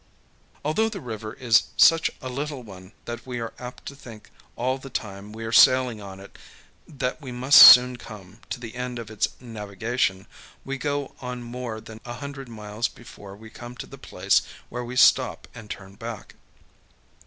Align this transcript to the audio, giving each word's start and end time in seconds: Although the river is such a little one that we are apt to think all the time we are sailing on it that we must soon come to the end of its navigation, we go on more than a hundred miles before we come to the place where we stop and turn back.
Although 0.65 0.89
the 0.89 0.99
river 0.99 1.33
is 1.33 1.65
such 1.77 2.09
a 2.23 2.27
little 2.27 2.63
one 2.63 2.93
that 3.05 3.23
we 3.27 3.39
are 3.39 3.53
apt 3.59 3.85
to 3.85 3.95
think 3.95 4.31
all 4.55 4.79
the 4.79 4.89
time 4.89 5.31
we 5.31 5.45
are 5.45 5.51
sailing 5.51 6.01
on 6.01 6.19
it 6.19 6.39
that 6.87 7.21
we 7.21 7.31
must 7.31 7.61
soon 7.61 7.97
come 7.97 8.39
to 8.49 8.59
the 8.59 8.73
end 8.73 8.97
of 8.97 9.11
its 9.11 9.27
navigation, 9.39 10.25
we 10.65 10.79
go 10.79 11.13
on 11.19 11.43
more 11.43 11.79
than 11.79 12.01
a 12.03 12.13
hundred 12.13 12.49
miles 12.49 12.87
before 12.87 13.35
we 13.35 13.51
come 13.51 13.75
to 13.77 13.85
the 13.85 13.99
place 13.99 14.41
where 14.69 14.83
we 14.83 14.95
stop 14.95 15.47
and 15.53 15.69
turn 15.69 15.93
back. 15.93 16.33